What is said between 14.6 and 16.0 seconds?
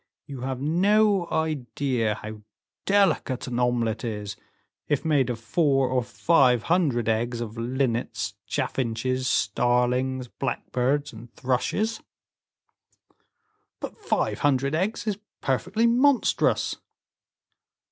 eggs is perfectly